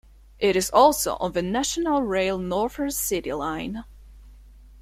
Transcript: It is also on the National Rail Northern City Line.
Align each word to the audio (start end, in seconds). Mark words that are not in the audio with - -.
It 0.39 0.55
is 0.55 0.71
also 0.71 1.15
on 1.17 1.33
the 1.33 1.43
National 1.43 2.01
Rail 2.01 2.39
Northern 2.39 2.89
City 2.89 3.31
Line. 3.33 3.83